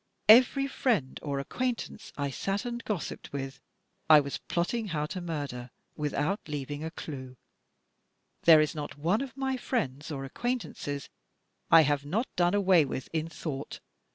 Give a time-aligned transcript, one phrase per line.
[0.27, 3.61] Every friend or acquaintance I sat and gossiped with,
[4.09, 7.37] I was plotting how to murder without leaving a clue.
[8.45, 11.07] There is not one of my friends or acquaintances
[11.69, 13.79] I have not done away with in thought.